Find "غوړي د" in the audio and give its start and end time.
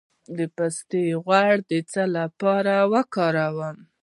1.23-1.71